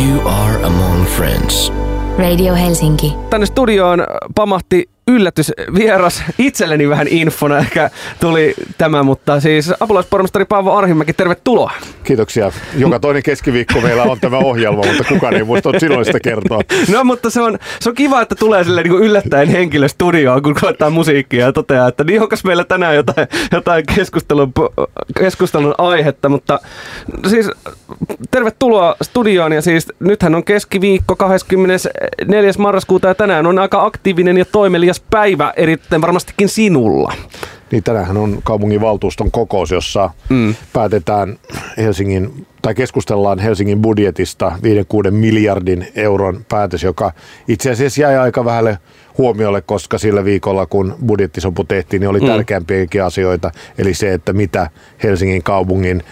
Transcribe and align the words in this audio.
You 0.00 0.20
are 0.24 0.64
among 0.64 1.04
friends. 1.06 1.72
Radio 2.18 2.54
Helsinki. 2.54 3.14
Tänne 3.30 3.46
studioon 3.46 4.06
pamahti 4.34 4.84
yllätysvieras. 5.10 6.22
Itselleni 6.38 6.88
vähän 6.88 7.08
infona 7.08 7.58
ehkä 7.58 7.90
tuli 8.20 8.54
tämä, 8.78 9.02
mutta 9.02 9.40
siis 9.40 9.72
apulaispormestari 9.80 10.44
Paavo 10.44 10.72
Arhimäki, 10.72 11.12
tervetuloa. 11.12 11.72
Kiitoksia. 12.04 12.52
Joka 12.76 12.98
toinen 12.98 13.22
keskiviikko 13.22 13.80
meillä 13.80 14.02
on 14.02 14.20
tämä 14.20 14.36
ohjelma, 14.36 14.82
mutta 14.86 15.04
kukaan 15.04 15.34
ei 15.34 15.44
muista 15.44 15.70
silloin 15.78 16.04
sitä 16.04 16.20
kertoa. 16.20 16.60
No 16.92 17.04
mutta 17.04 17.30
se 17.30 17.40
on, 17.40 17.58
se 17.80 17.88
on 17.88 17.94
kiva, 17.94 18.22
että 18.22 18.34
tulee 18.34 18.64
sille 18.64 18.82
niin 18.82 18.92
yllättäen 18.94 19.48
henkilö 19.48 19.88
studioon, 19.88 20.42
kun 20.42 20.54
koettaa 20.60 20.90
musiikkia 20.90 21.46
ja 21.46 21.52
toteaa, 21.52 21.88
että 21.88 22.04
niin 22.04 22.22
onkas 22.22 22.44
meillä 22.44 22.64
tänään 22.64 22.96
jotain, 22.96 23.28
jotain 23.52 23.84
keskustelun, 23.94 24.52
keskustelun 25.18 25.74
aihetta, 25.78 26.28
mutta 26.28 26.60
siis 27.28 27.50
tervetuloa 28.30 28.96
studioon 29.02 29.52
ja 29.52 29.62
siis 29.62 29.92
nythän 30.00 30.34
on 30.34 30.44
keskiviikko 30.44 31.16
24. 31.16 32.52
marraskuuta 32.58 33.08
ja 33.08 33.14
tänään 33.14 33.46
on 33.46 33.58
aika 33.58 33.84
aktiivinen 33.84 34.38
ja 34.38 34.44
toimelias 34.44 34.99
päivä 35.10 35.52
erittäin 35.56 36.02
varmastikin 36.02 36.48
sinulla. 36.48 37.12
Niin 37.70 37.82
tänähän 37.82 38.16
on 38.16 38.40
kaupunginvaltuuston 38.44 39.30
kokous, 39.30 39.70
jossa 39.70 40.10
mm. 40.28 40.54
päätetään 40.72 41.38
Helsingin, 41.76 42.46
tai 42.62 42.74
keskustellaan 42.74 43.38
Helsingin 43.38 43.82
budjetista 43.82 44.52
5-6 45.08 45.10
miljardin 45.10 45.88
euron 45.94 46.44
päätös, 46.48 46.82
joka 46.82 47.12
itse 47.48 47.70
asiassa 47.70 48.00
jäi 48.00 48.18
aika 48.18 48.44
vähälle 48.44 48.78
huomiolle, 49.18 49.60
koska 49.60 49.98
sillä 49.98 50.24
viikolla, 50.24 50.66
kun 50.66 50.96
budjettisopu 51.06 51.64
tehtiin, 51.64 52.00
niin 52.00 52.08
oli 52.08 52.20
mm. 52.20 52.26
tärkeämpiäkin 52.26 53.04
asioita, 53.04 53.50
eli 53.78 53.94
se, 53.94 54.14
että 54.14 54.32
mitä 54.32 54.70
Helsingin 55.02 55.42
kaupungin 55.42 56.02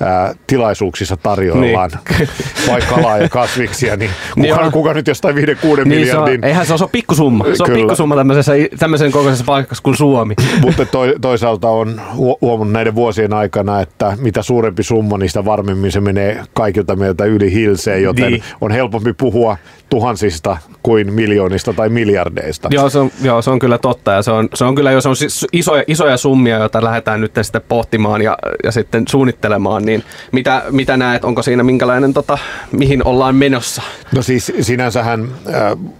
ää, 0.00 0.34
tilaisuuksissa 0.46 1.16
tarjoillaan 1.16 1.90
niin. 2.18 2.28
vaikka 2.70 2.94
kalaa 2.94 3.18
ja 3.18 3.28
kasviksia, 3.28 3.96
niin 3.96 4.10
kuka, 4.34 4.62
niin 4.62 4.72
kuka 4.72 4.94
nyt 4.94 5.06
jostain 5.06 5.36
5-6 5.36 5.38
niin 5.40 5.88
miljardin... 5.88 6.10
Se 6.10 6.18
on, 6.18 6.44
eihän 6.44 6.66
se 6.66 6.72
on, 6.72 6.78
se 6.78 6.84
on 6.84 6.90
pikkusumma. 6.90 7.44
Se 7.44 7.62
on 7.62 7.66
Kyllä. 7.66 7.78
pikkusumma 7.78 8.16
tämmöisessä, 8.16 8.52
tämmöisen 8.78 9.12
kokoisessa 9.12 9.44
paikassa 9.44 9.82
kuin 9.82 9.96
Suomi. 9.96 10.34
Mutta 10.62 10.86
to, 10.86 11.00
toisaalta 11.20 11.68
on 11.68 12.00
huomannut 12.40 12.72
näiden 12.72 12.94
vuosien 12.94 13.32
aikana, 13.32 13.80
että 13.80 14.16
mitä 14.20 14.42
suurempi 14.42 14.82
summa, 14.82 15.18
niin 15.18 15.28
sitä 15.28 15.44
varmemmin 15.44 15.92
se 15.92 16.00
menee 16.00 16.42
kaikilta 16.54 16.96
meiltä 16.96 17.24
yli 17.24 17.52
hilseen, 17.52 18.02
joten 18.02 18.32
niin. 18.32 18.42
on 18.60 18.70
helpompi 18.70 19.12
puhua 19.12 19.56
tuhansista 19.88 20.56
kuin 20.82 21.12
miljoonista 21.12 21.72
tai 21.72 21.88
miljardeista. 21.88 22.68
Joo, 22.72 22.90
se 22.90 22.98
on, 22.98 23.10
joo, 23.22 23.42
se 23.42 23.50
on 23.50 23.58
kyllä 23.58 23.78
totta 23.78 24.12
ja 24.12 24.22
se 24.22 24.30
on, 24.30 24.48
se 24.54 24.64
on 24.64 24.74
kyllä, 24.74 24.90
jos 24.90 25.06
on 25.06 25.16
siis 25.16 25.46
isoja, 25.52 25.84
isoja 25.86 26.16
summia, 26.16 26.58
joita 26.58 26.84
lähdetään 26.84 27.20
nyt 27.20 27.32
sitten 27.42 27.62
pohtimaan 27.68 28.22
ja, 28.22 28.38
ja 28.64 28.72
sitten 28.72 29.04
suunnittelemaan, 29.08 29.84
niin 29.84 30.04
mitä, 30.32 30.62
mitä 30.70 30.96
näet, 30.96 31.24
onko 31.24 31.42
siinä 31.42 31.62
minkälainen, 31.62 32.14
tota, 32.14 32.38
mihin 32.72 33.04
ollaan 33.04 33.34
menossa? 33.34 33.82
No 34.14 34.22
siis 34.22 34.52
sinänsähän... 34.60 35.28
Äh, 35.54 35.94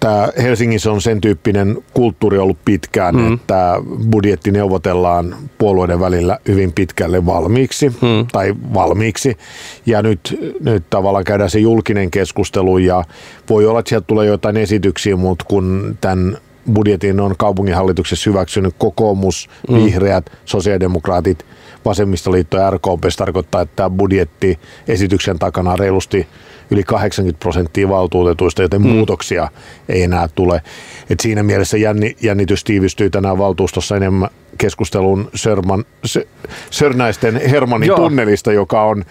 tämä 0.00 0.28
Helsingissä 0.42 0.92
on 0.92 1.02
sen 1.02 1.20
tyyppinen 1.20 1.78
kulttuuri 1.94 2.38
ollut 2.38 2.58
pitkään, 2.64 3.16
mm. 3.16 3.34
että 3.34 3.82
budjetti 4.10 4.50
neuvotellaan 4.50 5.36
puolueiden 5.58 6.00
välillä 6.00 6.38
hyvin 6.48 6.72
pitkälle 6.72 7.26
valmiiksi 7.26 7.88
mm. 7.88 8.26
tai 8.32 8.54
valmiiksi. 8.74 9.36
Ja 9.86 10.02
nyt, 10.02 10.38
nyt 10.60 10.84
tavallaan 10.90 11.24
käydään 11.24 11.50
se 11.50 11.58
julkinen 11.58 12.10
keskustelu 12.10 12.78
ja 12.78 13.04
voi 13.50 13.66
olla, 13.66 13.78
että 13.78 13.88
sieltä 13.88 14.06
tulee 14.06 14.26
jotain 14.26 14.56
esityksiä, 14.56 15.16
mutta 15.16 15.44
kun 15.48 15.98
tämän 16.00 16.38
budjetin 16.74 17.20
on 17.20 17.34
kaupunginhallituksessa 17.38 18.30
hyväksynyt 18.30 18.74
kokoomus, 18.78 19.48
mm. 19.68 19.74
vihreät, 19.74 20.30
sosiaalidemokraatit, 20.44 21.46
vasemmistoliitto 21.86 22.56
ja 22.56 22.70
RKP, 22.70 23.04
se 23.08 23.16
tarkoittaa, 23.16 23.60
että 23.60 23.76
tämä 23.76 23.90
budjetti 23.90 24.58
esityksen 24.88 25.38
takana 25.38 25.72
on 25.72 25.78
reilusti 25.78 26.26
yli 26.70 26.82
80 26.82 27.38
prosenttia 27.38 27.88
valtuutetuista, 27.88 28.62
joten 28.62 28.82
mm. 28.82 28.88
muutoksia 28.88 29.48
ei 29.88 30.02
enää 30.02 30.28
tule. 30.34 30.62
Et 31.10 31.20
siinä 31.20 31.42
mielessä 31.42 31.76
jänni, 31.76 32.16
jännitys 32.22 32.64
tiivistyy 32.64 33.10
tänään 33.10 33.38
valtuustossa 33.38 33.96
enemmän 33.96 34.28
keskustelun 34.58 35.30
Sörman, 35.34 35.84
Sörnäisten 36.70 37.40
Hermannin 37.50 37.88
Joo. 37.88 37.96
tunnelista, 37.96 38.52
joka 38.52 38.82
on, 38.82 39.04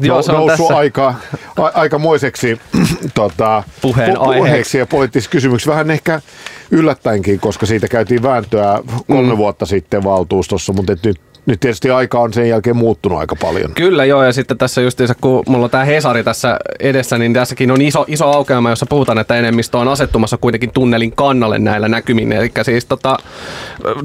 Joo, 0.00 0.22
se 0.22 0.32
on 0.32 0.38
noussut 0.38 0.58
tässä. 0.58 0.76
aika, 0.76 1.14
a, 1.56 1.66
aikamoiseksi 1.74 2.60
tota, 3.14 3.62
puheen 3.82 4.14
puheeksi 4.14 4.78
ja 4.78 4.86
poliittisiksi 4.86 5.30
kysymyksiä. 5.30 5.72
Vähän 5.72 5.90
ehkä 5.90 6.20
yllättäenkin, 6.70 7.40
koska 7.40 7.66
siitä 7.66 7.88
käytiin 7.88 8.22
vääntöä 8.22 8.80
kolme 9.08 9.32
mm. 9.32 9.38
vuotta 9.38 9.66
sitten 9.66 10.04
valtuustossa, 10.04 10.72
mutta 10.72 10.92
nyt 11.04 11.20
nyt 11.46 11.60
tietysti 11.60 11.90
aika 11.90 12.20
on 12.20 12.32
sen 12.32 12.48
jälkeen 12.48 12.76
muuttunut 12.76 13.18
aika 13.18 13.36
paljon. 13.36 13.72
Kyllä 13.74 14.04
joo, 14.04 14.22
ja 14.22 14.32
sitten 14.32 14.58
tässä 14.58 14.80
justiinsa, 14.80 15.14
kun 15.20 15.42
mulla 15.48 15.64
on 15.64 15.70
tämä 15.70 15.84
Hesari 15.84 16.24
tässä 16.24 16.56
edessä, 16.80 17.18
niin 17.18 17.32
tässäkin 17.32 17.70
on 17.70 17.80
iso, 17.80 18.04
iso 18.08 18.26
aukeama, 18.26 18.70
jossa 18.70 18.86
puhutaan, 18.86 19.18
että 19.18 19.36
enemmistö 19.36 19.78
on 19.78 19.88
asettumassa 19.88 20.36
kuitenkin 20.36 20.70
tunnelin 20.74 21.12
kannalle 21.12 21.58
näillä 21.58 21.88
näkymin. 21.88 22.32
Eli 22.32 22.52
siis 22.62 22.84
tota, 22.84 23.16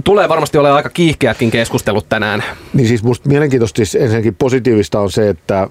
tulee 0.04 0.30
varmasti 0.30 0.58
olemaan 0.58 0.78
aika 0.78 0.90
kiihkeätkin 0.90 1.52
keskustelut 1.52 2.10
tänään. 2.10 2.44
Niin 2.74 2.88
siis 2.88 3.04
musta 3.04 3.30
mielenkiintoista 3.30 3.78
siis 3.78 3.96
ensinnäkin 3.96 4.36
positiivista 4.36 5.00
on 5.00 5.12
se, 5.12 5.30
että, 5.30 5.68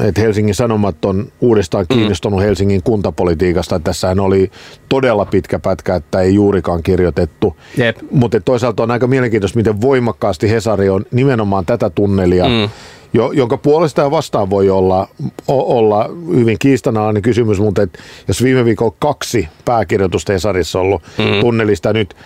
että 0.00 0.20
Helsingin 0.20 0.54
Sanomat 0.54 1.04
on 1.04 1.32
uudestaan 1.40 1.86
mm. 1.90 1.96
kiinnostunut 1.96 2.40
mm. 2.40 2.44
Helsingin 2.44 2.82
kuntapolitiikasta. 2.82 3.80
Tässähän 3.80 4.20
oli 4.20 4.50
todella 4.88 5.24
pitkä 5.24 5.58
pätkä, 5.58 5.94
että 5.94 6.20
ei 6.20 6.34
juurikaan 6.34 6.82
kirjoitettu. 6.82 7.56
Jep. 7.76 7.96
Mutta 8.10 8.40
toisaalta 8.40 8.82
on 8.82 8.90
aika 8.90 9.06
mielenkiintoista, 9.06 9.56
miten 9.56 9.80
voimakkaasti 9.80 10.50
Hesari 10.50 10.88
on 10.88 11.04
nimenomaan 11.10 11.66
tätä 11.66 11.90
tunnelia, 11.90 12.44
mm. 12.44 12.68
jo, 13.12 13.32
jonka 13.32 13.56
puolesta 13.56 14.02
ja 14.02 14.10
vastaan 14.10 14.50
voi 14.50 14.70
olla, 14.70 15.08
o, 15.48 15.78
olla 15.78 16.10
hyvin 16.36 16.58
kiistanalainen 16.58 17.22
kysymys, 17.22 17.60
mutta 17.60 17.82
et, 17.82 17.98
jos 18.28 18.42
viime 18.42 18.64
viikolla 18.64 18.94
kaksi 18.98 19.48
pääkirjoitusta 19.64 20.32
Hesarissa 20.32 20.80
ollut 20.80 21.02
mm. 21.02 21.40
tunnelista 21.40 21.92
nyt 21.92 22.16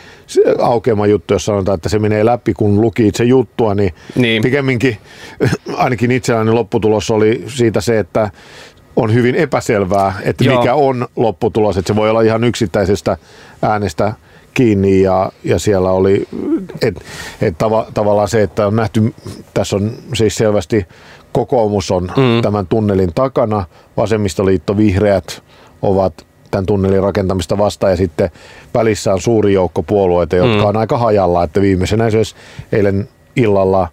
aukeama 0.58 1.06
juttu, 1.06 1.34
jos 1.34 1.44
sanotaan, 1.44 1.74
että 1.74 1.88
se 1.88 1.98
menee 1.98 2.24
läpi, 2.24 2.54
kun 2.54 2.80
luki 2.80 3.06
itse 3.06 3.24
juttua, 3.24 3.74
niin, 3.74 3.94
niin. 4.16 4.42
pikemminkin 4.42 4.98
ainakin 5.76 6.10
itselläni 6.10 6.50
lopputulos 6.50 7.10
oli 7.10 7.44
siitä 7.46 7.80
se, 7.80 7.98
että 7.98 8.30
on 8.96 9.14
hyvin 9.14 9.34
epäselvää, 9.34 10.14
että 10.24 10.44
Joo. 10.44 10.60
mikä 10.60 10.74
on 10.74 11.08
lopputulos, 11.16 11.76
että 11.76 11.92
se 11.92 11.96
voi 11.96 12.10
olla 12.10 12.22
ihan 12.22 12.44
yksittäisestä 12.44 13.16
äänestä 13.62 14.12
kiinni 14.54 15.02
ja, 15.02 15.32
ja 15.44 15.58
siellä 15.58 15.90
oli 15.90 16.28
et, 16.82 17.04
et 17.40 17.58
tava, 17.58 17.86
tavallaan 17.94 18.28
se, 18.28 18.42
että 18.42 18.66
on 18.66 18.76
nähty, 18.76 19.14
tässä 19.54 19.76
on 19.76 19.92
siis 20.14 20.36
selvästi 20.36 20.86
kokoomus 21.32 21.90
on 21.90 22.02
mm. 22.02 22.42
tämän 22.42 22.66
tunnelin 22.66 23.14
takana, 23.14 23.64
vasemmistoliitto, 23.96 24.76
vihreät 24.76 25.42
ovat 25.82 26.26
tämän 26.50 26.66
tunnelin 26.66 27.02
rakentamista 27.02 27.58
vastaan 27.58 27.92
ja 27.92 27.96
sitten 27.96 28.30
välissä 28.74 29.12
on 29.12 29.20
suuri 29.20 29.52
joukko 29.52 29.82
puolueita, 29.82 30.36
jotka 30.36 30.62
mm. 30.62 30.68
on 30.68 30.76
aika 30.76 30.98
hajalla, 30.98 31.44
että 31.44 31.60
viimeisenä 31.60 32.06
esimerkiksi 32.06 32.34
eilen 32.72 33.08
illalla 33.36 33.88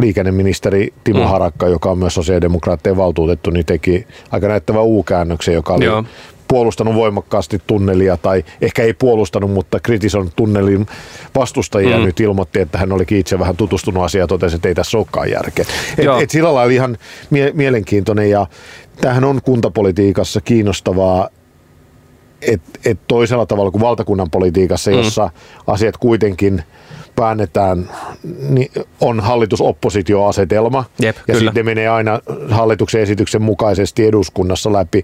liikenneministeri 0.00 0.94
Timo 1.04 1.24
mm. 1.24 1.28
Harakka, 1.28 1.68
joka 1.68 1.90
on 1.90 1.98
myös 1.98 2.14
sosiaalidemokraattien 2.14 2.96
valtuutettu, 2.96 3.50
niin 3.50 3.66
teki 3.66 4.06
aika 4.30 4.48
näyttävän 4.48 4.84
U-käännöksen, 4.84 5.54
joka 5.54 5.74
oli 5.74 5.84
Joo 5.84 6.04
puolustanut 6.48 6.94
voimakkaasti 6.94 7.62
tunnelia, 7.66 8.16
tai 8.16 8.44
ehkä 8.60 8.82
ei 8.82 8.94
puolustanut, 8.94 9.50
mutta 9.50 9.80
kritisoinut 9.80 10.36
tunnelin 10.36 10.86
vastustajia 11.34 11.98
mm. 11.98 12.04
nyt 12.04 12.20
ilmoitti, 12.20 12.60
että 12.60 12.78
hän 12.78 12.92
olikin 12.92 13.18
itse 13.18 13.38
vähän 13.38 13.56
tutustunut 13.56 14.04
asiaan 14.04 14.22
ja 14.22 14.26
totesi, 14.26 14.56
että 14.56 14.68
ei 14.68 14.74
tässä 14.74 14.98
olekaan 14.98 15.30
järkeä. 15.30 15.64
Et, 15.98 16.22
et 16.22 16.30
sillä 16.30 16.54
lailla 16.54 16.72
ihan 16.72 16.98
mie- 17.30 17.52
mielenkiintoinen 17.54 18.30
ja 18.30 18.46
tämähän 19.00 19.24
on 19.24 19.40
kuntapolitiikassa 19.42 20.40
kiinnostavaa, 20.40 21.28
että 22.42 22.80
et 22.84 22.98
toisella 23.08 23.46
tavalla 23.46 23.70
kuin 23.70 23.82
valtakunnan 23.82 24.30
politiikassa, 24.30 24.90
mm. 24.90 24.96
jossa 24.96 25.30
asiat 25.66 25.96
kuitenkin– 25.96 26.62
väännetään, 27.20 27.90
niin 28.48 28.70
on 29.00 29.20
hallitus-oppositioasetelma 29.20 30.84
Jep, 30.98 31.16
ja 31.16 31.22
kyllä. 31.34 31.38
sitten 31.40 31.64
menee 31.64 31.88
aina 31.88 32.20
hallituksen 32.50 33.00
esityksen 33.00 33.42
mukaisesti 33.42 34.06
eduskunnassa 34.06 34.72
läpi, 34.72 35.02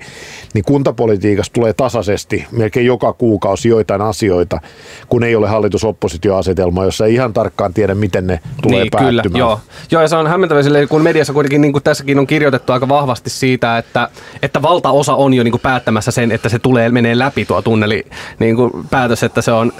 niin 0.54 0.64
kuntapolitiikassa 0.64 1.52
tulee 1.52 1.72
tasaisesti 1.72 2.46
melkein 2.50 2.86
joka 2.86 3.12
kuukausi 3.12 3.68
joitain 3.68 4.00
asioita, 4.00 4.60
kun 5.08 5.24
ei 5.24 5.36
ole 5.36 5.48
hallitus-oppositioasetelma, 5.48 6.84
jossa 6.84 7.06
ei 7.06 7.14
ihan 7.14 7.32
tarkkaan 7.32 7.74
tiedä, 7.74 7.94
miten 7.94 8.26
ne 8.26 8.40
tulee 8.62 8.80
niin, 8.80 8.90
päättymään. 8.90 9.22
Kyllä, 9.22 9.38
joo. 9.38 9.60
joo, 9.90 10.02
ja 10.02 10.08
se 10.08 10.16
on 10.16 10.26
hämmentävä 10.26 10.62
sille, 10.62 10.86
kun 10.86 11.02
mediassa 11.02 11.32
kuitenkin, 11.32 11.60
niin 11.60 11.72
kuin 11.72 11.84
tässäkin 11.84 12.18
on 12.18 12.26
kirjoitettu 12.26 12.72
aika 12.72 12.88
vahvasti 12.88 13.30
siitä, 13.30 13.78
että, 13.78 14.08
että 14.42 14.62
valtaosa 14.62 15.14
on 15.14 15.34
jo 15.34 15.42
niin 15.42 15.52
kuin 15.52 15.60
päättämässä 15.60 16.10
sen, 16.10 16.32
että 16.32 16.48
se 16.48 16.58
tulee 16.58 16.88
menee 16.90 17.18
läpi 17.18 17.44
tuo 17.44 17.62
tunneli 17.62 18.06
niin 18.38 18.56
kuin 18.56 18.70
päätös, 18.90 19.22
että 19.22 19.42
se 19.42 19.52
on, 19.52 19.72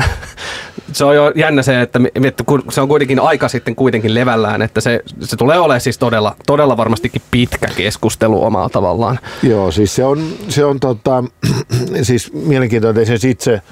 se 0.93 1.05
on 1.05 1.17
jo 1.17 1.33
jännä 1.35 1.63
se, 1.63 1.81
että 1.81 2.01
että 2.25 2.45
kun 2.45 2.63
se 2.71 2.81
on 2.81 2.89
kuitenkin 2.89 3.21
aika 3.21 3.49
sitten 3.49 3.77
kuitenkin 3.77 4.15
levällään, 4.15 4.63
että 4.63 4.81
se, 4.81 5.01
se 5.21 5.37
tulee 5.37 5.59
olemaan 5.59 5.81
siis 5.81 5.99
todella, 5.99 6.37
todella 6.47 6.77
varmastikin 6.77 7.23
pitkä 7.31 7.69
keskustelu 7.77 8.45
omalla 8.45 8.69
tavallaan. 8.69 9.19
Joo, 9.43 9.71
siis 9.71 9.95
se 9.95 10.05
on, 10.05 10.29
se 10.49 10.65
on 10.65 10.81
tota, 10.81 11.25
siis 12.03 12.33
mielenkiintoinen, 12.33 13.03
että 13.03 13.29
itse 13.29 13.63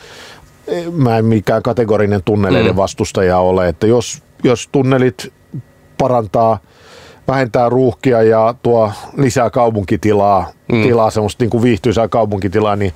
mä 0.92 1.18
en 1.18 1.24
mikään 1.24 1.62
kategorinen 1.62 2.22
tunneleiden 2.24 2.72
mm. 2.72 2.76
vastustaja 2.76 3.38
ole, 3.38 3.68
että 3.68 3.86
jos, 3.86 4.22
jos 4.44 4.68
tunnelit 4.72 5.32
parantaa 5.98 6.58
vähentää 7.28 7.68
ruuhkia 7.68 8.22
ja 8.22 8.54
tuo 8.62 8.92
lisää 9.16 9.50
kaupunkitilaa, 9.50 10.46
mm. 10.72 10.82
tilaa 10.82 11.10
semmoista 11.10 11.44
niin 11.44 11.50
kuin 11.50 11.62
viihtyisää 11.62 12.08
kaupunkitilaa, 12.08 12.76
niin, 12.76 12.92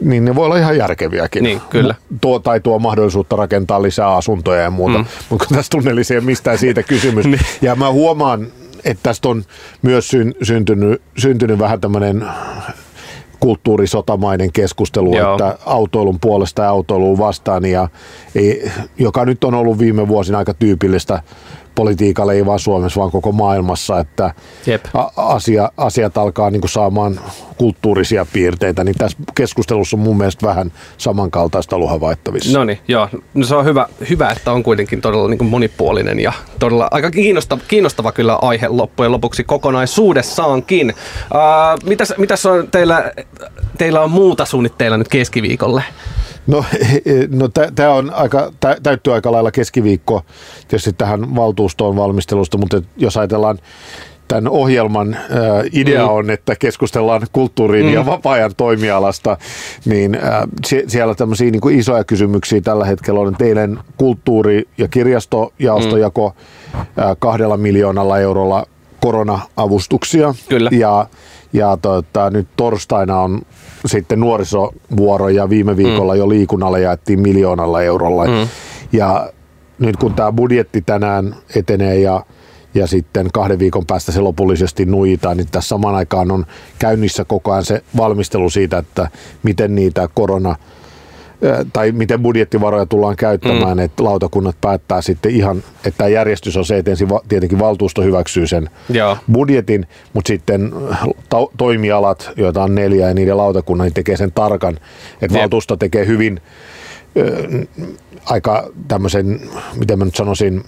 niin 0.00 0.24
ne 0.24 0.34
voi 0.34 0.44
olla 0.44 0.56
ihan 0.56 0.76
järkeviäkin. 0.76 1.42
Niin, 1.42 1.60
kyllä. 1.70 1.94
Tuo, 2.20 2.38
tai 2.38 2.60
tuo 2.60 2.78
mahdollisuutta 2.78 3.36
rakentaa 3.36 3.82
lisää 3.82 4.16
asuntoja 4.16 4.62
ja 4.62 4.70
muuta, 4.70 4.98
mm. 4.98 5.04
mutta 5.30 5.46
tässä 5.54 5.70
tunnelissa 5.70 6.14
ei 6.14 6.20
mistään 6.20 6.58
siitä 6.58 6.82
kysymys. 6.82 7.26
niin. 7.28 7.40
Ja 7.62 7.74
mä 7.74 7.92
huomaan, 7.92 8.46
että 8.84 9.02
tästä 9.02 9.28
on 9.28 9.44
myös 9.82 10.08
syn, 10.08 10.34
syntynyt, 10.42 11.02
syntynyt 11.18 11.58
vähän 11.58 11.80
tämmöinen 11.80 12.24
kulttuurisotamainen 13.40 14.52
keskustelu, 14.52 15.16
Joo. 15.16 15.32
että 15.32 15.58
autoilun 15.66 16.20
puolesta 16.20 16.62
ja 16.62 16.68
autoilun 16.68 17.18
vastaan, 17.18 17.64
ja 17.64 17.88
ei, 18.34 18.70
joka 18.98 19.24
nyt 19.24 19.44
on 19.44 19.54
ollut 19.54 19.78
viime 19.78 20.08
vuosina 20.08 20.38
aika 20.38 20.54
tyypillistä 20.54 21.22
politiikalle, 21.78 22.34
ei 22.34 22.46
vain 22.46 22.58
Suomessa, 22.58 23.00
vaan 23.00 23.10
koko 23.10 23.32
maailmassa, 23.32 24.00
että 24.00 24.34
Jep. 24.66 24.84
Asia, 25.16 25.70
asiat 25.76 26.18
alkaa 26.18 26.50
niin 26.50 26.68
saamaan 26.68 27.20
kulttuurisia 27.56 28.26
piirteitä, 28.32 28.84
niin 28.84 28.94
tässä 28.98 29.18
keskustelussa 29.34 29.96
on 29.96 30.00
mun 30.00 30.16
mielestä 30.16 30.46
vähän 30.46 30.72
samankaltaista 30.96 31.76
ollut 31.76 31.90
havaittavissa. 31.90 32.58
No 32.58 32.64
niin, 32.64 32.78
joo. 32.88 33.08
No 33.34 33.46
se 33.46 33.54
on 33.54 33.64
hyvä, 33.64 33.86
hyvä, 34.10 34.30
että 34.30 34.52
on 34.52 34.62
kuitenkin 34.62 35.00
todella 35.00 35.28
niin 35.28 35.44
monipuolinen 35.44 36.20
ja 36.20 36.32
todella 36.58 36.88
aika 36.90 37.10
kiinnostava, 37.10 37.60
kiinnostava 37.68 38.12
kyllä 38.12 38.34
aihe 38.34 38.68
loppujen 38.68 39.12
lopuksi 39.12 39.44
kokonaisuudessaankin. 39.44 40.90
Uh, 40.90 41.88
mitäs, 41.88 42.14
mitäs 42.16 42.46
on 42.46 42.70
teillä, 42.70 43.12
teillä 43.78 44.00
on 44.00 44.10
muuta 44.10 44.44
suunnitteilla 44.44 44.96
nyt 44.96 45.08
keskiviikolle? 45.08 45.82
No, 46.46 46.64
no 47.40 47.48
tämä 47.74 47.90
on 47.90 48.14
aika, 48.14 48.52
täyttyy 48.82 49.12
aika 49.14 49.32
lailla 49.32 49.50
keskiviikko 49.50 50.22
tietysti 50.68 50.92
tähän 50.92 51.36
valtuustoon 51.36 51.96
valmistelusta, 51.96 52.58
mutta 52.58 52.82
jos 52.96 53.16
ajatellaan 53.16 53.58
tämän 54.28 54.48
ohjelman 54.48 55.14
äh, 55.14 55.20
idea 55.72 56.06
mm. 56.06 56.12
on, 56.12 56.30
että 56.30 56.56
keskustellaan 56.56 57.26
kulttuurin 57.32 57.86
mm. 57.86 57.92
ja 57.92 58.06
vapaa-ajan 58.06 58.54
toimialasta, 58.56 59.38
niin 59.84 60.14
äh, 60.14 60.22
siellä 60.86 61.14
tämmöisiä 61.14 61.50
niin 61.50 61.60
kuin 61.60 61.78
isoja 61.78 62.04
kysymyksiä 62.04 62.60
tällä 62.60 62.84
hetkellä 62.84 63.20
on, 63.20 63.36
teidän 63.38 63.80
kulttuuri- 63.96 64.68
ja 64.78 64.88
kirjastojaosto 64.88 65.94
mm. 65.94 66.00
jako 66.00 66.34
äh, 66.74 66.84
kahdella 67.18 67.56
miljoonalla 67.56 68.18
eurolla 68.18 68.66
korona-avustuksia. 69.00 70.34
Kyllä. 70.48 70.70
Ja, 70.72 71.06
ja 71.52 71.76
tota, 71.82 72.30
nyt 72.30 72.48
torstaina 72.56 73.20
on 73.20 73.40
sitten 73.86 74.20
nuorisovuoro 74.20 75.28
ja 75.28 75.48
viime 75.48 75.76
viikolla 75.76 76.12
mm. 76.12 76.18
jo 76.18 76.28
liikunnalle 76.28 76.80
jaettiin 76.80 77.20
miljoonalla 77.20 77.82
eurolla. 77.82 78.24
Mm. 78.24 78.48
Ja 78.92 79.32
nyt 79.78 79.96
kun 79.96 80.14
tämä 80.14 80.32
budjetti 80.32 80.82
tänään 80.82 81.34
etenee 81.56 82.00
ja, 82.00 82.24
ja 82.74 82.86
sitten 82.86 83.28
kahden 83.32 83.58
viikon 83.58 83.86
päästä 83.86 84.12
se 84.12 84.20
lopullisesti 84.20 84.86
nuijitaan, 84.86 85.36
niin 85.36 85.48
tässä 85.52 85.68
samaan 85.68 85.94
aikaan 85.94 86.30
on 86.30 86.46
käynnissä 86.78 87.24
koko 87.24 87.52
ajan 87.52 87.64
se 87.64 87.82
valmistelu 87.96 88.50
siitä, 88.50 88.78
että 88.78 89.10
miten 89.42 89.74
niitä 89.74 90.08
korona- 90.14 90.56
tai 91.72 91.92
miten 91.92 92.22
budjettivaroja 92.22 92.86
tullaan 92.86 93.16
käyttämään, 93.16 93.76
mm. 93.78 93.84
että 93.84 94.04
lautakunnat 94.04 94.56
päättää 94.60 95.02
sitten 95.02 95.32
ihan, 95.32 95.58
että 95.58 95.98
tämä 95.98 96.08
järjestys 96.08 96.56
on 96.56 96.64
se, 96.64 96.78
että 96.78 96.90
ensin 96.90 97.08
tietenkin 97.28 97.58
valtuusto 97.58 98.02
hyväksyy 98.02 98.46
sen 98.46 98.70
Joo. 98.88 99.16
budjetin, 99.32 99.86
mutta 100.12 100.28
sitten 100.28 100.72
to- 101.28 101.52
toimialat, 101.56 102.30
joita 102.36 102.62
on 102.62 102.74
neljä 102.74 103.08
ja 103.08 103.14
niiden 103.14 103.36
lautakunnan, 103.36 103.84
niin 103.84 103.94
tekee 103.94 104.16
sen 104.16 104.32
tarkan, 104.32 104.74
että 105.22 105.36
Jep. 105.36 105.42
valtuusto 105.42 105.76
tekee 105.76 106.06
hyvin 106.06 106.40
ö, 107.16 107.66
aika 108.24 108.70
tämmöisen, 108.88 109.40
miten 109.76 109.98
mä 109.98 110.04
nyt 110.04 110.16
sanoisin, 110.16 110.64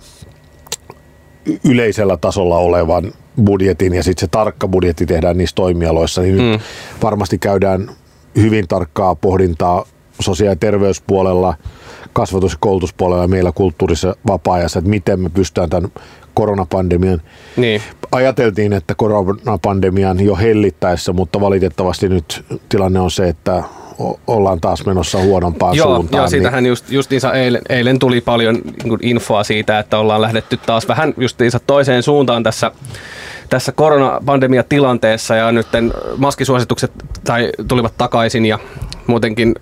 yleisellä 1.64 2.16
tasolla 2.16 2.58
olevan 2.58 3.12
budjetin 3.44 3.94
ja 3.94 4.02
sitten 4.02 4.20
se 4.20 4.30
tarkka 4.30 4.68
budjetti 4.68 5.06
tehdään 5.06 5.38
niissä 5.38 5.54
toimialoissa, 5.54 6.22
niin 6.22 6.36
mm. 6.36 6.42
nyt 6.42 6.60
varmasti 7.02 7.38
käydään 7.38 7.90
hyvin 8.36 8.68
tarkkaa 8.68 9.14
pohdintaa 9.14 9.86
sosiaali- 10.22 10.52
ja 10.52 10.56
terveyspuolella, 10.56 11.54
kasvatus- 12.12 12.52
ja 12.52 12.58
koulutuspuolella 12.60 13.24
ja 13.24 13.28
meillä 13.28 13.52
kulttuurissa 13.54 14.16
vapaa-ajassa, 14.26 14.78
että 14.78 14.90
miten 14.90 15.20
me 15.20 15.28
pystytään 15.28 15.70
tämän 15.70 15.90
koronapandemian. 16.34 17.22
Niin. 17.56 17.82
Ajateltiin, 18.12 18.72
että 18.72 18.94
koronapandemian 18.94 20.20
jo 20.20 20.36
hellittäessä, 20.36 21.12
mutta 21.12 21.40
valitettavasti 21.40 22.08
nyt 22.08 22.44
tilanne 22.68 23.00
on 23.00 23.10
se, 23.10 23.28
että 23.28 23.62
ollaan 24.26 24.60
taas 24.60 24.86
menossa 24.86 25.18
huonompaan 25.18 25.76
joo, 25.76 25.96
suuntaan. 25.96 26.18
Joo, 26.18 26.24
niin- 26.24 26.30
siitähän 26.30 26.62
niin... 26.62 26.68
just, 26.68 26.90
justiinsa 26.90 27.32
eilen, 27.32 27.62
eilen 27.68 27.98
tuli 27.98 28.20
paljon 28.20 28.60
niin 28.84 28.98
infoa 29.02 29.44
siitä, 29.44 29.78
että 29.78 29.98
ollaan 29.98 30.22
lähdetty 30.22 30.56
taas 30.56 30.88
vähän 30.88 31.14
justiinsa 31.16 31.60
toiseen 31.66 32.02
suuntaan 32.02 32.42
tässä 32.42 32.72
tässä 33.50 33.72
koronapandemiatilanteessa 33.72 35.36
ja 35.36 35.52
nyt 35.52 35.66
maskisuositukset 36.16 36.92
tai 37.24 37.52
tulivat 37.68 37.94
takaisin 37.98 38.46
ja 38.46 38.58
muutenkin... 39.06 39.54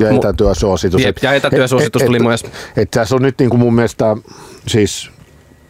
Ja 0.00 0.10
etätyösuositus. 0.10 1.02
Jep, 1.02 1.16
ja 1.22 1.32
etätyösuositus 1.32 2.02
et, 2.02 2.06
tuli 2.06 2.16
et, 2.16 2.22
myös. 2.22 2.42
Et, 2.42 2.52
et 2.76 2.90
tässä 2.90 3.14
on 3.14 3.22
nyt 3.22 3.38
niin 3.38 3.50
kuin 3.50 3.60
mun 3.60 3.74
mielestä 3.74 4.16
siis 4.66 5.10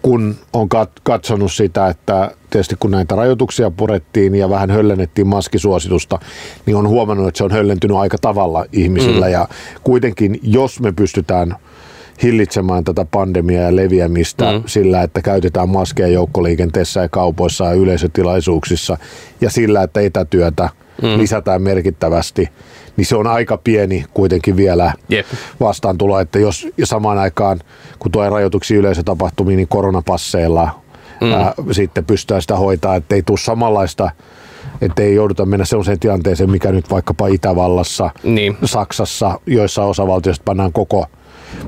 kun 0.02 0.36
on 0.52 0.68
katsonut 1.02 1.52
sitä, 1.52 1.88
että 1.88 2.30
tietysti 2.50 2.76
kun 2.80 2.90
näitä 2.90 3.14
rajoituksia 3.14 3.70
purettiin 3.70 4.34
ja 4.34 4.50
vähän 4.50 4.70
höllennettiin 4.70 5.26
maskisuositusta, 5.26 6.18
niin 6.66 6.76
on 6.76 6.88
huomannut, 6.88 7.28
että 7.28 7.38
se 7.38 7.44
on 7.44 7.50
höllentynyt 7.50 7.96
aika 7.96 8.18
tavalla 8.18 8.64
ihmisillä. 8.72 9.26
Mm. 9.26 9.32
Ja 9.32 9.48
kuitenkin, 9.84 10.40
jos 10.42 10.80
me 10.80 10.92
pystytään 10.92 11.56
hillitsemään 12.22 12.84
tätä 12.84 13.06
pandemiaa 13.10 13.62
ja 13.62 13.76
leviämistä 13.76 14.52
mm. 14.52 14.62
sillä, 14.66 15.02
että 15.02 15.22
käytetään 15.22 15.68
maskeja 15.68 16.08
joukkoliikenteessä 16.08 17.00
ja 17.00 17.08
kaupoissa 17.08 17.64
ja 17.64 17.72
yleisötilaisuuksissa 17.72 18.98
ja 19.40 19.50
sillä, 19.50 19.82
että 19.82 20.00
etätyötä 20.00 20.68
mm. 21.02 21.18
lisätään 21.18 21.62
merkittävästi, 21.62 22.48
niin 22.96 23.06
se 23.06 23.16
on 23.16 23.26
aika 23.26 23.56
pieni 23.56 24.04
kuitenkin 24.14 24.56
vielä 24.56 24.92
yep. 25.12 25.26
vastaantulo, 25.60 26.20
että 26.20 26.38
jos 26.38 26.68
ja 26.78 26.86
samaan 26.86 27.18
aikaan, 27.18 27.60
kun 27.98 28.12
tuo 28.12 28.30
rajoituksia 28.30 28.78
yleisötapahtumiin, 28.78 29.56
niin 29.56 29.68
koronapasseilla 29.68 30.80
mm. 31.20 31.32
ää, 31.32 31.54
sitten 31.70 32.04
pystytään 32.04 32.42
sitä 32.42 32.56
hoitaa, 32.56 32.96
että 32.96 33.14
ei 33.14 33.22
tule 33.22 33.38
samanlaista 33.38 34.10
että 34.80 35.02
ei 35.02 35.14
jouduta 35.14 35.46
mennä 35.46 35.64
sellaiseen 35.64 36.00
tilanteeseen, 36.00 36.50
mikä 36.50 36.72
nyt 36.72 36.90
vaikkapa 36.90 37.26
Itävallassa, 37.26 38.10
niin. 38.22 38.56
Saksassa, 38.64 39.40
joissa 39.46 39.84
osavaltioista 39.84 40.42
pannaan 40.44 40.72
koko 40.72 41.06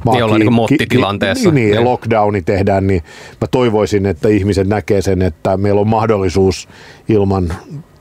maa 0.04 0.14
niin 0.14 0.24
ollaan 0.24 0.40
niin 0.40 0.52
mottitilanteessa. 0.52 1.50
Niin, 1.50 1.54
niin, 1.54 1.74
ja 1.74 1.84
lockdowni 1.84 2.42
tehdään, 2.42 2.86
niin 2.86 3.02
mä 3.40 3.46
toivoisin, 3.50 4.06
että 4.06 4.28
ihmiset 4.28 4.68
näkee 4.68 5.02
sen, 5.02 5.22
että 5.22 5.56
meillä 5.56 5.80
on 5.80 5.88
mahdollisuus 5.88 6.68
ilman 7.08 7.54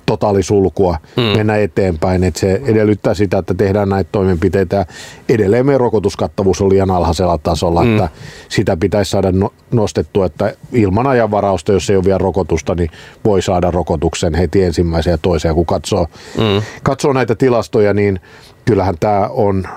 totaalisulkua 0.05 0.97
hmm. 1.15 1.37
mennä 1.37 1.57
eteenpäin. 1.57 2.23
Että 2.23 2.39
se 2.39 2.61
edellyttää 2.65 3.13
sitä, 3.13 3.37
että 3.37 3.53
tehdään 3.53 3.89
näitä 3.89 4.09
toimenpiteitä. 4.11 4.85
Edelleen 5.29 5.65
meidän 5.65 5.79
rokotuskattavuus 5.79 6.61
on 6.61 6.69
liian 6.69 6.91
alhaisella 6.91 7.37
tasolla, 7.37 7.81
hmm. 7.81 7.91
että 7.91 8.09
sitä 8.49 8.77
pitäisi 8.77 9.11
saada 9.11 9.31
no, 9.31 9.53
nostettua, 9.71 10.25
että 10.25 10.53
ilman 10.71 11.07
ajanvarausta, 11.07 11.71
jos 11.71 11.89
ei 11.89 11.95
ole 11.95 12.05
vielä 12.05 12.17
rokotusta, 12.17 12.75
niin 12.75 12.89
voi 13.25 13.41
saada 13.41 13.71
rokotuksen 13.71 14.35
heti 14.35 14.63
ensimmäisen 14.63 15.11
ja 15.11 15.17
toisen. 15.17 15.55
Kun 15.55 15.65
katsoo, 15.65 16.07
hmm. 16.37 16.61
katsoo 16.83 17.13
näitä 17.13 17.35
tilastoja, 17.35 17.93
niin 17.93 18.19
kyllähän 18.65 18.95
tämä 18.99 19.27
on 19.27 19.67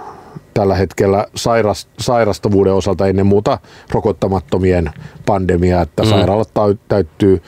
tällä 0.57 0.75
hetkellä 0.75 1.27
sairas, 1.35 1.89
sairastavuuden 2.01 2.73
osalta 2.73 3.07
ennen 3.07 3.27
muuta 3.27 3.59
rokottamattomien 3.91 4.91
pandemia, 5.27 5.81
että 5.81 6.03
mm. 6.03 6.09
sairaalat 6.09 6.51
täyttyy 6.89 7.43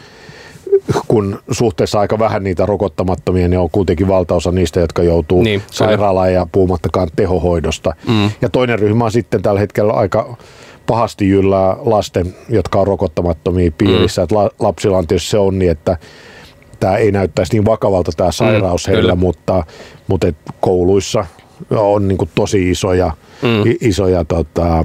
kun 1.09 1.39
suhteessa 1.51 2.01
aika 2.01 2.19
vähän 2.19 2.45
niitä 2.45 2.67
rokottamattomia, 2.67 3.49
niin 3.49 3.59
on 3.59 3.71
kuitenkin 3.71 4.09
valtaosa 4.09 4.51
niistä, 4.51 4.81
jotka 4.81 5.03
joutuu 5.03 5.43
niin, 5.43 5.63
sairaalaan 5.71 6.33
ja 6.33 6.47
puhumattakaan 6.53 7.09
tehohoidosta. 7.17 7.95
Mm. 8.09 8.31
Ja 8.41 8.49
toinen 8.49 8.79
ryhmä 8.79 9.05
on 9.05 9.13
sitten 9.13 9.43
tällä 9.43 9.61
hetkellä 9.61 9.93
aika 9.93 10.37
pahasti 10.87 11.29
yllä 11.29 11.77
lasten, 11.85 12.35
jotka 12.49 12.81
on 12.81 12.87
rokottamattomia 12.87 13.71
piirissä. 13.79 14.23
Mm. 14.23 14.25
Että 14.25 14.35
lapsilla 14.59 14.99
on 14.99 15.07
tietysti 15.07 15.31
se 15.31 15.39
onni, 15.39 15.69
että 15.69 15.97
tämä 16.81 16.97
ei 16.97 17.13
näyttäisi 17.13 17.53
niin 17.53 17.65
vakavalta 17.65 18.13
tämä 18.17 18.33
sairaus 18.33 18.87
mm, 18.87 18.93
heillä, 18.93 19.15
mutta, 19.15 19.65
mutta 20.09 20.29
et 20.29 20.37
kouluissa 20.61 21.27
on 21.71 22.09
niin 22.09 22.19
kuin 22.19 22.31
tosi 22.35 22.71
isoja, 22.71 23.13
mm. 23.43 23.77
isoja 23.81 24.25
tota, 24.25 24.85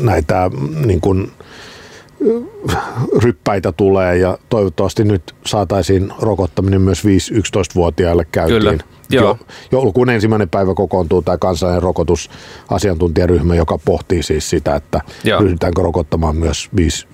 näitä 0.00 0.50
niin 0.86 1.00
kuin, 1.00 1.32
ryppäitä 3.22 3.72
tulee 3.72 4.16
ja 4.18 4.38
toivottavasti 4.48 5.04
nyt 5.04 5.34
saataisiin 5.46 6.12
rokottaminen 6.18 6.80
myös 6.80 7.04
5-11-vuotiaille 7.04 8.26
käyntiin. 8.32 8.60
Kyllä. 8.60 8.78
Joo. 9.12 9.26
Jo, 9.26 9.38
joulukuun 9.72 10.10
ensimmäinen 10.10 10.48
päivä 10.48 10.74
kokoontuu 10.74 11.22
tämä 11.22 11.38
kansallinen 11.38 11.82
rokotusasiantuntijaryhmä, 11.82 13.54
joka 13.54 13.78
pohtii 13.84 14.22
siis 14.22 14.50
sitä, 14.50 14.76
että 14.76 15.00
Joo. 15.24 15.40
ryhdytäänkö 15.40 15.82
rokottamaan 15.82 16.36
myös 16.36 16.70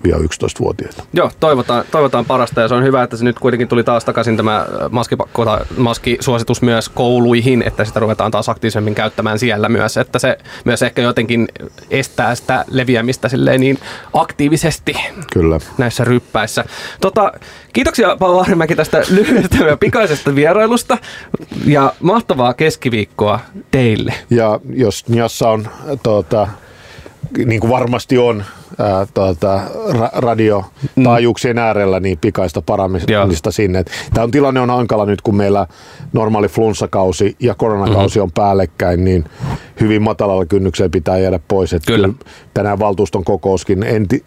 5-11-vuotiaita. 0.07 1.03
Joo, 1.13 1.31
toivotaan, 1.39 1.85
toivotaan 1.91 2.25
parasta 2.25 2.61
ja 2.61 2.67
se 2.67 2.75
on 2.75 2.83
hyvä, 2.83 3.03
että 3.03 3.17
se 3.17 3.23
nyt 3.23 3.39
kuitenkin 3.39 3.67
tuli 3.67 3.83
taas 3.83 4.05
takaisin 4.05 4.37
tämä 4.37 4.65
maskipakko, 4.89 5.45
maskisuositus 5.77 6.61
myös 6.61 6.89
kouluihin, 6.89 7.63
että 7.67 7.85
sitä 7.85 7.99
ruvetaan 7.99 8.31
taas 8.31 8.49
aktiivisemmin 8.49 8.95
käyttämään 8.95 9.39
siellä 9.39 9.69
myös, 9.69 9.97
että 9.97 10.19
se 10.19 10.37
myös 10.65 10.81
ehkä 10.81 11.01
jotenkin 11.01 11.47
estää 11.91 12.35
sitä 12.35 12.65
leviämistä 12.71 13.29
silleen 13.29 13.59
niin 13.59 13.79
aktiivisesti 14.13 14.93
Kyllä. 15.33 15.59
näissä 15.77 16.03
ryppäissä. 16.03 16.65
Tota, 17.01 17.31
kiitoksia 17.73 18.15
Paavo 18.19 18.39
Ahrimäki 18.39 18.75
tästä 18.75 19.01
lyhyestä 19.09 19.57
ja 19.57 19.77
pikaisesta 19.77 20.35
vierailusta 20.35 20.97
ja 21.65 21.93
mahtavaa 21.99 22.53
keskiviikkoa 22.53 23.39
teille. 23.71 24.13
Ja 24.29 24.59
jos 24.73 25.07
Niassa 25.07 25.49
on, 25.49 25.67
tuota, 26.03 26.47
niin 27.45 27.59
kuin 27.59 27.71
varmasti 27.71 28.17
on, 28.17 28.43
ää, 28.79 29.07
tuota, 29.13 29.61
ra- 29.89 30.09
radiotaajuuksien 30.13 31.57
äärellä, 31.57 31.99
niin 31.99 32.17
pikaista 32.17 32.61
paramista 32.61 33.51
sinne. 33.51 33.83
Tämä 34.13 34.23
on 34.23 34.31
tilanne 34.31 34.59
on 34.59 34.69
hankala 34.69 35.05
nyt, 35.05 35.21
kun 35.21 35.35
meillä 35.35 35.67
normaali 36.13 36.47
flunssakausi 36.47 37.35
ja 37.39 37.55
koronakausi 37.55 38.19
Mhm. 38.19 38.23
on 38.23 38.31
päällekkäin, 38.31 39.03
niin 39.05 39.25
hyvin 39.79 40.01
matalalla 40.01 40.45
kynnyksellä 40.45 40.89
pitää 40.89 41.17
jäädä 41.17 41.39
pois. 41.47 41.73
Että 41.73 41.91
Kyllä. 41.91 42.09
tänään 42.53 42.79
valtuuston 42.79 43.23
kokouskin, 43.23 43.83
enti, 43.83 44.23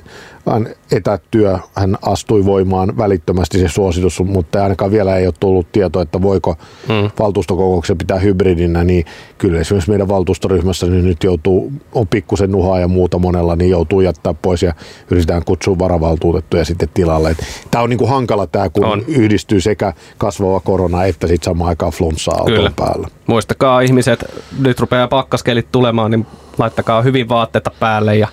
etätyö, 0.93 1.59
hän 1.75 1.97
astui 2.03 2.45
voimaan 2.45 2.97
välittömästi 2.97 3.59
se 3.59 3.69
suositus, 3.69 4.21
mutta 4.25 4.63
ainakaan 4.63 4.91
vielä 4.91 5.17
ei 5.17 5.27
ole 5.27 5.35
tullut 5.41 5.73
tieto, 5.73 6.01
että 6.01 6.23
voiko 6.23 6.57
Mm. 6.89 7.11
valtuustokokouksen 7.19 7.99
pitää 7.99 8.19
hybridinä, 8.19 8.85
niin 8.85 9.05
kyllä 9.39 9.61
esimerkiksi 9.61 9.91
meidän 9.91 10.09
valtuustoryhmässä 10.09 10.87
niin 10.87 11.05
nyt 11.05 11.25
joutuu, 11.25 11.73
on 11.95 12.09
pikkusen 12.09 12.51
nuhaa 12.53 12.79
ja 12.81 12.89
muuta 12.89 13.19
monella, 13.19 13.57
niin 13.57 13.71
joutuu 13.71 14.01
jättää 14.01 14.35
pois 14.43 14.63
ja 14.63 14.75
yritetään 15.11 15.45
kutsua 15.45 15.79
varavaltuutettuja 15.79 16.65
sitten 16.65 16.89
tilalle. 16.95 17.37
Tämä 17.71 17.83
on 17.85 17.91
niin 17.91 17.99
kuin 17.99 18.11
hankala 18.11 18.47
tämä, 18.47 18.71
kun 18.71 18.85
On. 18.85 19.05
yhdistyy 19.09 19.61
sekä 19.61 19.93
kasvava 20.19 20.61
korona 20.61 21.05
että 21.05 21.27
sitten 21.27 21.45
samaan 21.45 21.69
aikaan 21.69 21.93
flunssaa 21.93 22.45
Kyllä. 22.45 22.59
auton 22.59 22.75
päällä. 22.75 23.09
Muistakaa 23.27 23.81
ihmiset, 23.81 24.25
nyt 24.59 24.81
rupeaa 24.81 25.09
pakkaskelit 25.09 25.73
tulemaan, 25.73 26.11
niin 26.11 26.27
laittakaa 26.59 27.03
hyvin 27.03 27.29
vaatteita 27.29 27.71
päälle 27.81 28.17
ja 28.17 28.29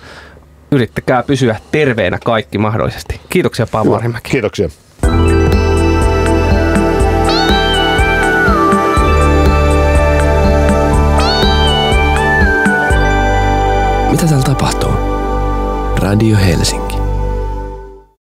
yrittäkää 0.70 1.22
pysyä 1.22 1.56
terveenä 1.72 2.18
kaikki 2.24 2.58
mahdollisesti. 2.58 3.20
Kiitoksia 3.28 3.66
Paavo. 3.66 4.00
Kiitoksia. 4.22 4.68
Mitä 14.10 14.26
täällä 14.26 14.44
tapahtuu? 14.44 14.90
Radio 16.00 16.36
Helsinki. 16.36 16.89